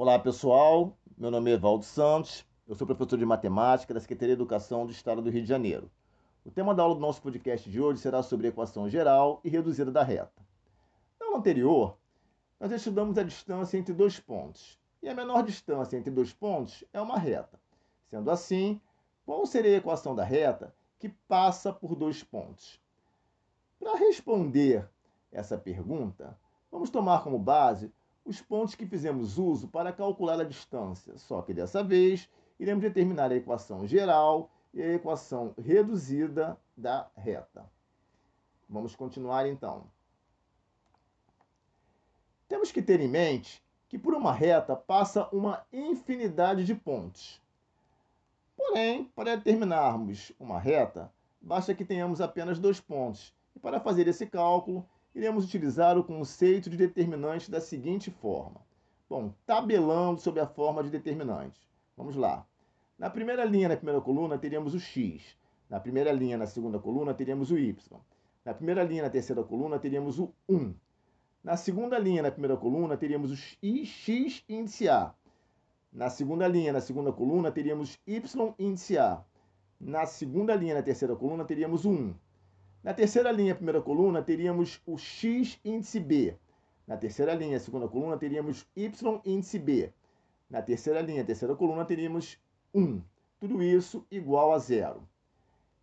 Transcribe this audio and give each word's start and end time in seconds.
Olá 0.00 0.16
pessoal, 0.16 0.96
meu 1.16 1.28
nome 1.28 1.50
é 1.50 1.54
Evaldo 1.54 1.84
Santos, 1.84 2.46
eu 2.68 2.74
sou 2.76 2.86
professor 2.86 3.18
de 3.18 3.26
matemática 3.26 3.92
da 3.92 3.98
Secretaria 3.98 4.36
de 4.36 4.40
Educação 4.40 4.86
do 4.86 4.92
Estado 4.92 5.20
do 5.20 5.28
Rio 5.28 5.42
de 5.42 5.48
Janeiro. 5.48 5.90
O 6.44 6.52
tema 6.52 6.72
da 6.72 6.84
aula 6.84 6.94
do 6.94 7.00
nosso 7.00 7.20
podcast 7.20 7.68
de 7.68 7.80
hoje 7.80 7.98
será 7.98 8.22
sobre 8.22 8.46
equação 8.46 8.88
geral 8.88 9.40
e 9.42 9.48
reduzida 9.48 9.90
da 9.90 10.04
reta. 10.04 10.40
Na 11.18 11.26
aula 11.26 11.38
anterior, 11.38 11.96
nós 12.60 12.70
estudamos 12.70 13.18
a 13.18 13.24
distância 13.24 13.76
entre 13.76 13.92
dois 13.92 14.20
pontos, 14.20 14.78
e 15.02 15.08
a 15.08 15.14
menor 15.16 15.42
distância 15.42 15.96
entre 15.96 16.12
dois 16.12 16.32
pontos 16.32 16.84
é 16.92 17.00
uma 17.00 17.18
reta. 17.18 17.58
Sendo 18.08 18.30
assim, 18.30 18.80
qual 19.26 19.44
seria 19.46 19.72
a 19.72 19.78
equação 19.78 20.14
da 20.14 20.22
reta 20.22 20.72
que 21.00 21.08
passa 21.08 21.72
por 21.72 21.96
dois 21.96 22.22
pontos? 22.22 22.80
Para 23.80 23.98
responder 23.98 24.88
essa 25.32 25.58
pergunta, 25.58 26.38
vamos 26.70 26.88
tomar 26.88 27.24
como 27.24 27.36
base 27.36 27.92
os 28.28 28.42
pontos 28.42 28.74
que 28.74 28.84
fizemos 28.84 29.38
uso 29.38 29.68
para 29.68 29.90
calcular 29.90 30.38
a 30.38 30.44
distância, 30.44 31.16
só 31.16 31.40
que 31.40 31.54
dessa 31.54 31.82
vez 31.82 32.28
iremos 32.60 32.82
determinar 32.82 33.32
a 33.32 33.36
equação 33.36 33.86
geral 33.86 34.50
e 34.74 34.82
a 34.82 34.92
equação 34.92 35.54
reduzida 35.56 36.58
da 36.76 37.08
reta. 37.16 37.64
Vamos 38.68 38.94
continuar 38.94 39.48
então. 39.48 39.86
Temos 42.46 42.70
que 42.70 42.82
ter 42.82 43.00
em 43.00 43.08
mente 43.08 43.64
que 43.88 43.98
por 43.98 44.12
uma 44.12 44.32
reta 44.32 44.76
passa 44.76 45.26
uma 45.32 45.64
infinidade 45.72 46.66
de 46.66 46.74
pontos. 46.74 47.40
Porém, 48.54 49.04
para 49.16 49.36
determinarmos 49.36 50.32
uma 50.38 50.58
reta, 50.58 51.10
basta 51.40 51.74
que 51.74 51.84
tenhamos 51.84 52.20
apenas 52.20 52.58
dois 52.58 52.78
pontos. 52.78 53.34
E 53.56 53.58
para 53.58 53.80
fazer 53.80 54.06
esse 54.06 54.26
cálculo, 54.26 54.86
iremos 55.14 55.44
utilizar 55.44 55.96
o 55.98 56.04
conceito 56.04 56.68
de 56.70 56.76
determinante 56.76 57.50
da 57.50 57.60
seguinte 57.60 58.10
forma. 58.10 58.60
Bom, 59.08 59.32
tabelando 59.46 60.20
sobre 60.20 60.40
a 60.40 60.46
forma 60.46 60.82
de 60.82 60.90
determinante. 60.90 61.60
Vamos 61.96 62.14
lá. 62.14 62.46
Na 62.98 63.08
primeira 63.08 63.44
linha, 63.44 63.68
na 63.68 63.76
primeira 63.76 64.00
coluna, 64.00 64.38
teríamos 64.38 64.74
o 64.74 64.80
x. 64.80 65.36
Na 65.68 65.80
primeira 65.80 66.12
linha, 66.12 66.36
na 66.36 66.46
segunda 66.46 66.78
coluna, 66.78 67.14
teríamos 67.14 67.50
o 67.50 67.58
y. 67.58 67.76
Na 68.44 68.54
primeira 68.54 68.82
linha, 68.82 69.02
na 69.02 69.10
terceira 69.10 69.44
coluna, 69.44 69.78
teríamos 69.78 70.18
o 70.18 70.32
1. 70.48 70.74
Na 71.44 71.54
segunda 71.54 71.98
linha, 71.98 72.22
na 72.22 72.30
primeira 72.30 72.56
coluna, 72.56 72.96
teríamos 72.96 73.30
o 73.30 73.34
x 73.34 74.42
índice 74.48 74.88
A. 74.88 75.14
Na 75.92 76.08
segunda 76.08 76.48
linha, 76.48 76.72
na 76.72 76.80
segunda 76.80 77.12
coluna, 77.12 77.50
teríamos 77.52 77.98
y 78.06 78.22
índice 78.58 78.96
A. 78.98 79.22
Na 79.78 80.06
segunda 80.06 80.54
linha, 80.54 80.74
na 80.74 80.82
terceira 80.82 81.14
coluna, 81.14 81.44
teríamos 81.44 81.84
o 81.84 81.90
1. 81.90 82.14
Na 82.88 82.94
terceira 82.94 83.30
linha, 83.30 83.54
primeira 83.54 83.82
coluna, 83.82 84.22
teríamos 84.22 84.80
o 84.86 84.96
x 84.96 85.60
índice 85.62 86.00
B. 86.00 86.34
Na 86.86 86.96
terceira 86.96 87.34
linha, 87.34 87.60
segunda 87.60 87.86
coluna, 87.86 88.16
teríamos 88.16 88.66
y 88.74 88.90
índice 89.26 89.58
B. 89.58 89.92
Na 90.48 90.62
terceira 90.62 91.02
linha, 91.02 91.22
terceira 91.22 91.54
coluna, 91.54 91.84
teríamos 91.84 92.40
1. 92.72 93.02
Tudo 93.38 93.62
isso 93.62 94.06
igual 94.10 94.54
a 94.54 94.58
zero. 94.58 95.06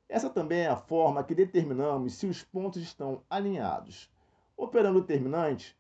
Essa 0.09 0.31
também 0.31 0.61
é 0.61 0.67
a 0.67 0.75
forma 0.75 1.23
que 1.23 1.35
determinamos 1.35 2.15
se 2.15 2.25
os 2.25 2.41
pontos 2.41 2.81
estão 2.81 3.21
alinhados. 3.29 4.09
Operando 4.57 4.97
o 4.97 5.01
determinante, 5.01 5.77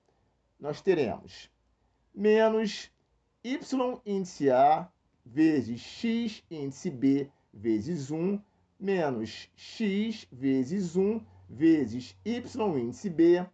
nós 0.59 0.79
teremos 0.79 1.49
menos 2.13 2.91
y 3.43 3.57
índice 4.05 4.51
A 4.51 4.87
vezes 5.25 5.81
x 5.81 6.43
índice 6.51 6.91
B 6.91 7.31
vezes 7.51 8.11
1 8.11 8.39
menos 8.79 9.49
x 9.55 10.27
vezes 10.31 10.95
1 10.95 11.21
vezes 11.49 12.15
y 12.25 12.43
índice 12.79 13.09
B, 13.09 13.45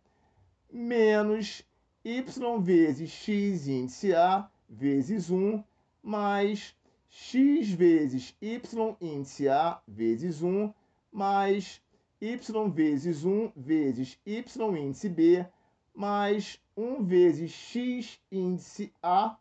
menos 0.71 1.63
y 2.03 2.23
vezes 2.61 3.11
x 3.11 3.67
índice 3.67 4.15
A 4.15 4.49
vezes 4.67 5.29
1, 5.29 5.63
mais 6.01 6.75
x 7.07 7.71
vezes 7.71 8.35
y 8.41 8.59
índice 8.99 9.47
A 9.47 9.81
vezes 9.87 10.41
1, 10.41 10.73
mais 11.11 11.81
y 12.19 12.37
vezes 12.73 13.23
1 13.23 13.53
vezes 13.55 14.17
y 14.25 14.43
índice 14.79 15.09
B, 15.09 15.45
mais 15.93 16.59
1 16.75 17.03
vezes 17.03 17.51
x 17.51 18.19
índice 18.31 18.91
A 19.03 19.37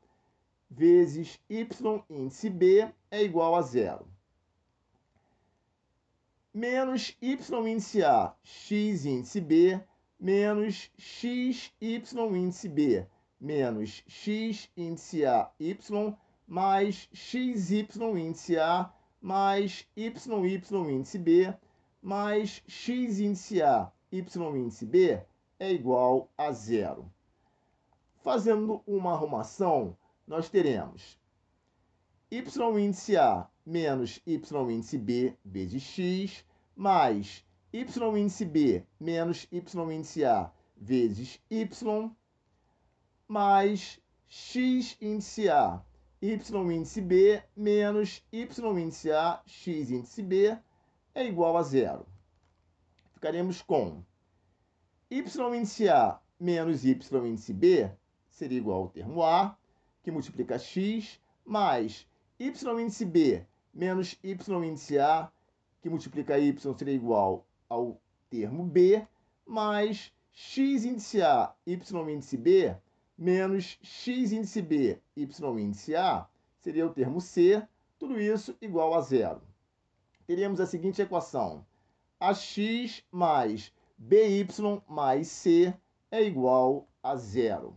vezes 0.71 1.41
y 1.49 1.67
índice 2.11 2.51
B 2.51 2.87
é 3.11 3.23
igual 3.23 3.55
a 3.55 3.63
zero 3.63 4.07
menos 6.53 7.17
y 7.21 7.37
índice 7.69 8.03
A, 8.03 8.35
x 8.43 9.05
índice 9.05 9.41
B, 9.41 9.81
menos 10.19 10.91
x 10.99 11.73
y 11.81 12.03
índice 12.37 12.69
B, 12.69 13.07
menos 13.41 14.03
x 14.07 14.71
índice 14.77 15.25
A, 15.27 15.51
y, 15.59 16.17
mais 16.47 17.09
x 17.13 17.71
y 17.71 17.87
índice 18.19 18.59
A, 18.59 18.93
mais 19.21 19.87
y 19.97 20.11
y 20.11 20.91
índice 20.91 21.19
B, 21.19 21.55
mais 22.03 22.63
x 22.67 23.21
índice 23.21 23.63
A, 23.63 23.93
y 24.11 24.23
índice 24.57 24.87
B 24.87 25.23
é 25.59 25.73
igual 25.73 26.29
a 26.37 26.51
zero. 26.53 27.13
Fazendo 28.23 28.83
uma 28.87 29.13
arrumação, 29.13 29.97
nós 30.27 30.49
teremos 30.49 31.19
y 32.31 32.43
índice 32.79 33.17
A 33.17 33.49
menos 33.71 34.21
y 34.27 34.35
índice 34.35 34.99
B 34.99 35.37
vezes 35.45 35.85
x, 35.97 36.45
mais 36.75 37.45
y 37.73 37.85
índice 38.19 38.45
B 38.45 38.85
menos 38.99 39.47
y 39.49 39.59
índice 39.59 40.25
A 40.25 40.53
vezes 40.77 41.41
y, 41.49 41.69
mais 43.29 44.01
x 44.29 44.99
índice 45.01 45.49
A, 45.49 45.85
y 46.21 46.33
índice 46.33 47.01
B 47.01 47.41
menos 47.55 48.25
y 48.33 48.41
índice 48.43 49.13
A, 49.13 49.41
x 49.47 49.91
índice 49.91 50.23
B 50.23 50.59
é 51.15 51.25
igual 51.25 51.57
a 51.57 51.63
zero. 51.63 52.05
Ficaremos 53.15 53.63
com 53.63 54.03
y 55.09 55.21
índice 55.21 55.89
A 55.89 56.21
menos 56.41 56.85
y 56.85 56.91
índice 56.91 57.53
B 57.53 57.89
seria 58.29 58.59
igual 58.59 58.81
ao 58.81 58.89
termo 58.89 59.23
A, 59.23 59.57
que 60.03 60.11
multiplica 60.11 60.59
x, 60.59 61.21
mais 61.45 62.05
y 62.37 62.49
índice 62.49 63.05
B 63.05 63.47
menos 63.73 64.19
y 64.23 64.35
índice 64.65 64.99
A, 64.99 65.31
que 65.81 65.89
multiplica 65.89 66.39
y 66.39 66.57
seria 66.59 66.95
igual 66.95 67.45
ao 67.69 68.01
termo 68.29 68.65
B, 68.65 69.07
mais 69.47 70.13
x 70.33 70.85
índice 70.85 71.23
A, 71.23 71.55
y 71.67 71.75
índice 72.09 72.37
B, 72.37 72.77
menos 73.17 73.79
x 73.83 74.33
índice 74.33 74.63
B, 74.63 75.01
y 75.17 75.25
índice 75.59 75.97
A, 75.97 76.29
seria 76.61 76.87
o 76.87 76.91
termo 76.93 77.21
C, 77.21 77.63
tudo 77.99 78.21
isso 78.21 78.57
igual 78.61 78.95
a 78.95 79.01
zero. 79.01 79.43
Teríamos 80.27 80.61
a 80.61 80.67
seguinte 80.67 81.03
equação, 81.03 81.65
ax 82.19 83.05
mais 83.11 83.73
by 83.99 84.47
mais 84.89 85.29
c 85.29 85.75
é 86.11 86.23
igual 86.23 86.89
a 87.03 87.17
zero. 87.17 87.75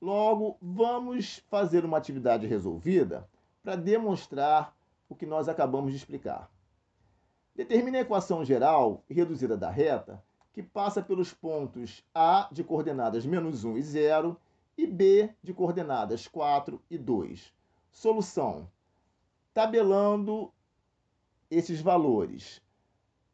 Logo, 0.00 0.56
vamos 0.60 1.42
fazer 1.48 1.84
uma 1.84 1.98
atividade 1.98 2.46
resolvida 2.46 3.28
para 3.66 3.74
demonstrar 3.74 4.72
o 5.08 5.16
que 5.16 5.26
nós 5.26 5.48
acabamos 5.48 5.90
de 5.90 5.96
explicar. 5.96 6.48
Determine 7.52 7.98
a 7.98 8.02
equação 8.02 8.44
geral 8.44 9.02
reduzida 9.10 9.56
da 9.56 9.68
reta 9.68 10.22
que 10.52 10.62
passa 10.62 11.02
pelos 11.02 11.34
pontos 11.34 12.04
A 12.14 12.48
de 12.52 12.62
coordenadas 12.62 13.26
menos 13.26 13.64
1 13.64 13.76
e 13.76 13.82
0 13.82 14.40
e 14.78 14.86
B 14.86 15.34
de 15.42 15.52
coordenadas 15.52 16.28
4 16.28 16.80
e 16.88 16.96
2. 16.96 17.52
Solução. 17.90 18.70
Tabelando 19.52 20.52
esses 21.50 21.80
valores 21.80 22.62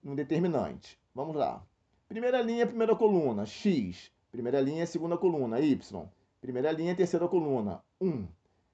no 0.02 0.16
determinante. 0.16 0.98
Vamos 1.14 1.36
lá. 1.36 1.62
Primeira 2.08 2.40
linha, 2.40 2.66
primeira 2.66 2.96
coluna, 2.96 3.44
x. 3.44 4.10
Primeira 4.30 4.62
linha, 4.62 4.86
segunda 4.86 5.18
coluna, 5.18 5.60
y. 5.60 5.78
Primeira 6.40 6.72
linha, 6.72 6.96
terceira 6.96 7.28
coluna, 7.28 7.84
1. 8.00 8.26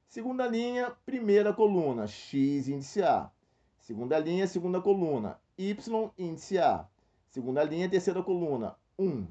Segunda 0.09 0.47
linha, 0.47 0.91
primeira 1.05 1.53
coluna, 1.53 2.07
x 2.07 2.67
índice 2.67 3.03
A. 3.03 3.31
Segunda 3.79 4.19
linha, 4.19 4.47
segunda 4.47 4.81
coluna, 4.81 5.39
y 5.59 5.77
índice 6.17 6.59
A. 6.59 6.89
Segunda 7.29 7.63
linha, 7.63 7.91
terceira 7.91 8.23
coluna, 8.23 8.75
1. 8.99 9.27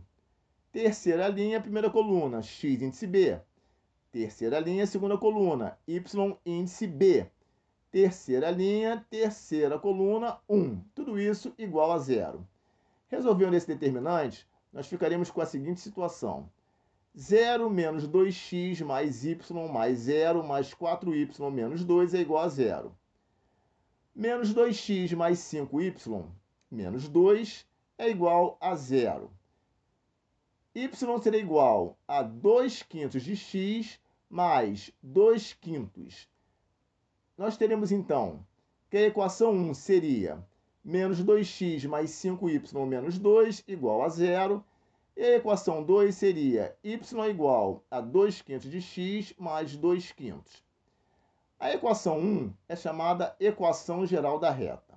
Terceira 0.71 1.27
linha, 1.29 1.59
primeira 1.59 1.89
coluna, 1.89 2.43
x 2.43 2.79
índice 2.79 3.07
B. 3.07 3.39
Terceira 4.11 4.59
linha, 4.59 4.85
segunda 4.85 5.17
coluna, 5.17 5.79
y 5.87 5.99
índice 6.45 6.85
B. 6.85 7.25
Terceira 7.89 8.51
linha, 8.51 9.03
terceira 9.09 9.79
coluna, 9.79 10.39
1. 10.47 10.79
Tudo 10.93 11.19
isso 11.19 11.55
igual 11.57 11.91
a 11.91 11.97
zero. 11.97 12.47
Resolvendo 13.07 13.55
esse 13.55 13.65
determinante, 13.65 14.47
nós 14.71 14.85
ficaremos 14.85 15.31
com 15.31 15.41
a 15.41 15.45
seguinte 15.47 15.81
situação. 15.81 16.47
0 17.17 17.67
menos 17.71 18.07
2x 18.07 18.85
mais 18.85 19.25
y 19.25 19.39
mais 19.73 19.97
0 20.01 20.43
mais 20.43 20.71
4y 20.71 21.51
menos 21.51 21.83
2 21.83 22.13
é 22.13 22.21
igual 22.21 22.43
a 22.43 22.47
zero. 22.47 22.95
Menos 24.15 24.53
2x 24.53 25.15
mais 25.15 25.39
5y 25.39 26.23
menos 26.69 27.09
2 27.09 27.65
é 27.97 28.07
igual 28.07 28.55
a 28.61 28.75
zero. 28.75 29.31
y 30.75 31.19
será 31.19 31.37
igual 31.37 31.97
a 32.07 32.21
2 32.21 32.83
quintos 32.83 33.23
de 33.23 33.35
x 33.35 33.99
mais 34.29 34.91
2 35.01 35.53
quintos. 35.53 36.29
Nós 37.35 37.57
teremos, 37.57 37.91
então, 37.91 38.45
que 38.91 38.97
a 38.97 39.07
equação 39.07 39.53
1 39.53 39.73
seria 39.73 40.45
menos 40.83 41.23
2x 41.23 41.87
mais 41.87 42.11
5y 42.11 42.85
menos 42.85 43.17
2 43.17 43.63
igual 43.67 44.03
a 44.03 44.09
zero. 44.09 44.63
E 45.19 45.23
a 45.23 45.35
equação 45.37 45.83
2 45.83 46.13
seria 46.13 46.77
y 46.83 47.27
igual 47.27 47.83
a 47.89 47.99
2 47.99 48.43
quintos 48.43 48.69
de 48.69 48.79
x 48.79 49.33
mais 49.35 49.75
2 49.75 50.11
quintos. 50.11 50.63
A 51.59 51.73
equação 51.73 52.19
1 52.19 52.53
é 52.69 52.75
chamada 52.75 53.35
equação 53.39 54.05
geral 54.05 54.37
da 54.37 54.51
reta. 54.51 54.93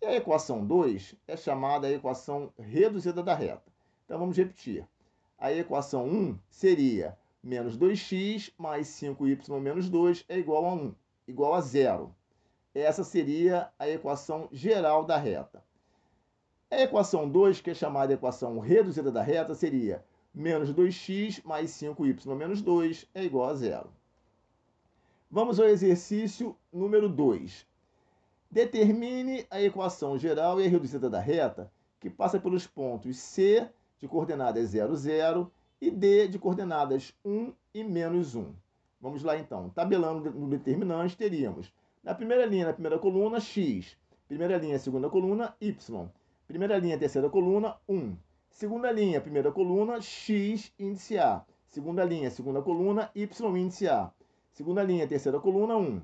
E 0.00 0.06
a 0.06 0.16
equação 0.16 0.64
2 0.64 1.16
é 1.28 1.36
chamada 1.36 1.92
equação 1.92 2.50
reduzida 2.58 3.22
da 3.22 3.34
reta. 3.34 3.70
Então 4.06 4.18
vamos 4.18 4.38
repetir. 4.38 4.88
A 5.38 5.52
equação 5.52 6.06
1 6.08 6.38
seria 6.48 7.14
menos 7.42 7.76
2x 7.76 8.54
mais 8.56 8.88
5y 8.88 9.60
menos 9.60 9.90
2 9.90 10.24
é 10.30 10.38
igual 10.38 10.64
a 10.64 10.72
1, 10.72 10.94
igual 11.28 11.52
a 11.52 11.60
zero. 11.60 12.16
Essa 12.74 13.04
seria 13.04 13.70
a 13.78 13.86
equação 13.86 14.48
geral 14.50 15.04
da 15.04 15.18
reta. 15.18 15.62
A 16.72 16.82
equação 16.82 17.28
2, 17.28 17.60
que 17.60 17.70
é 17.70 17.74
chamada 17.74 18.12
equação 18.12 18.60
reduzida 18.60 19.10
da 19.10 19.20
reta, 19.20 19.54
seria 19.56 20.04
menos 20.32 20.72
2x 20.72 21.44
mais 21.44 21.72
5y 21.72 22.32
menos 22.36 22.62
2 22.62 23.08
é 23.12 23.24
igual 23.24 23.50
a 23.50 23.54
zero. 23.54 23.90
Vamos 25.28 25.58
ao 25.58 25.66
exercício 25.66 26.56
número 26.72 27.08
2. 27.08 27.66
Determine 28.48 29.44
a 29.50 29.60
equação 29.60 30.16
geral 30.16 30.60
e 30.60 30.68
reduzida 30.68 31.10
da 31.10 31.18
reta 31.18 31.72
que 31.98 32.08
passa 32.08 32.38
pelos 32.38 32.68
pontos 32.68 33.18
C 33.18 33.68
de 33.98 34.06
coordenadas 34.06 34.68
0, 34.68 34.94
0 34.94 35.52
e 35.80 35.90
D 35.90 36.28
de 36.28 36.38
coordenadas 36.38 37.12
1 37.24 37.52
e 37.74 37.82
menos 37.82 38.36
1. 38.36 38.54
Vamos 39.00 39.24
lá 39.24 39.36
então. 39.36 39.70
Tabelando 39.70 40.30
no 40.30 40.48
determinante, 40.48 41.16
teríamos 41.16 41.72
na 42.04 42.14
primeira 42.14 42.46
linha, 42.46 42.66
na 42.66 42.72
primeira 42.72 42.98
coluna, 42.98 43.40
x. 43.40 43.96
Primeira 44.28 44.56
linha, 44.56 44.78
segunda 44.78 45.10
coluna, 45.10 45.56
y. 45.60 46.08
Primeira 46.50 46.76
linha, 46.78 46.98
terceira 46.98 47.30
coluna, 47.30 47.76
1. 47.88 48.16
Segunda 48.50 48.90
linha, 48.90 49.20
primeira 49.20 49.52
coluna, 49.52 50.00
x 50.00 50.72
índice 50.80 51.16
A. 51.16 51.44
Segunda 51.68 52.02
linha, 52.02 52.28
segunda 52.28 52.60
coluna, 52.60 53.08
y 53.14 53.28
índice 53.56 53.86
A. 53.86 54.10
Segunda 54.50 54.82
linha, 54.82 55.06
terceira 55.06 55.38
coluna, 55.38 55.76
1. 55.76 56.02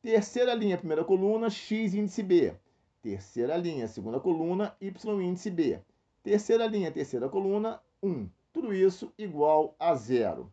Terceira 0.00 0.54
linha, 0.54 0.78
primeira 0.78 1.02
coluna, 1.02 1.50
x 1.50 1.94
índice 1.94 2.22
B. 2.22 2.54
Terceira 3.02 3.56
linha, 3.56 3.88
segunda 3.88 4.20
coluna, 4.20 4.72
y 4.80 4.92
índice 5.20 5.50
B. 5.50 5.80
Terceira 6.22 6.68
linha, 6.68 6.92
terceira 6.92 7.28
coluna, 7.28 7.80
1. 8.00 8.28
Tudo 8.52 8.72
isso 8.72 9.12
igual 9.18 9.74
a 9.80 9.96
zero. 9.96 10.48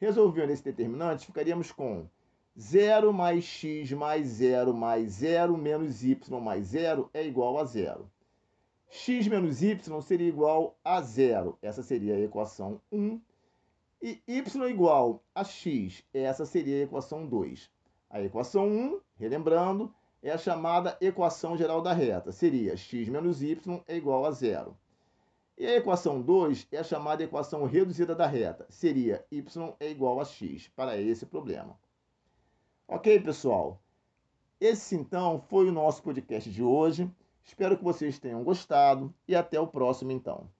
Resolvendo 0.00 0.48
esse 0.48 0.64
determinante, 0.64 1.26
ficaríamos 1.26 1.72
com 1.72 2.06
0 2.58 3.12
mais 3.12 3.44
x 3.44 3.92
mais 3.92 4.26
0 4.26 4.72
mais 4.72 5.12
0 5.12 5.58
menos 5.58 6.02
y 6.02 6.16
mais 6.40 6.68
0 6.68 7.10
é 7.12 7.22
igual 7.22 7.58
a 7.58 7.64
zero. 7.66 8.10
X 8.96 9.28
menos 9.28 9.62
y 9.62 10.00
seria 10.00 10.26
igual 10.26 10.74
a 10.82 11.02
zero. 11.02 11.58
Essa 11.60 11.82
seria 11.82 12.14
a 12.14 12.20
equação 12.20 12.80
1 12.90 13.20
e 14.00 14.22
y 14.26 14.70
igual 14.70 15.22
a 15.34 15.44
x, 15.44 16.02
essa 16.14 16.46
seria 16.46 16.80
a 16.80 16.84
equação 16.84 17.26
2. 17.26 17.70
A 18.08 18.22
equação 18.22 18.66
1, 18.66 19.00
relembrando, 19.18 19.94
é 20.22 20.30
a 20.30 20.38
chamada 20.38 20.96
equação 20.98 21.58
geral 21.58 21.82
da 21.82 21.92
reta. 21.92 22.32
Seria 22.32 22.74
x 22.74 23.08
menos 23.10 23.42
y 23.42 23.82
é 23.86 23.96
igual 23.96 24.24
a 24.24 24.30
zero. 24.30 24.74
E 25.58 25.66
a 25.66 25.76
equação 25.76 26.22
2 26.22 26.66
é 26.72 26.78
a 26.78 26.84
chamada 26.84 27.22
equação 27.22 27.66
reduzida 27.66 28.14
da 28.14 28.26
reta. 28.26 28.66
Seria 28.70 29.26
y 29.30 29.74
é 29.78 29.90
igual 29.90 30.20
a 30.20 30.24
x, 30.24 30.68
para 30.74 30.98
esse 30.98 31.26
problema. 31.26 31.78
Ok, 32.88 33.20
pessoal? 33.20 33.78
Esse, 34.58 34.96
então, 34.96 35.38
foi 35.38 35.68
o 35.68 35.72
nosso 35.72 36.02
podcast 36.02 36.50
de 36.50 36.62
hoje. 36.62 37.10
Espero 37.46 37.78
que 37.78 37.84
vocês 37.84 38.18
tenham 38.18 38.42
gostado 38.42 39.14
e 39.26 39.34
até 39.34 39.58
o 39.60 39.68
próximo, 39.68 40.10
então. 40.10 40.50